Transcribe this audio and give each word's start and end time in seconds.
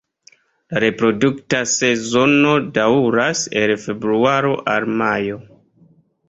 La 0.75 0.79
reprodukta 0.83 1.59
sezono 1.73 2.55
daŭras 2.79 3.43
el 3.63 3.75
februaro 3.85 4.57
al 4.75 4.89
majo. 5.05 5.39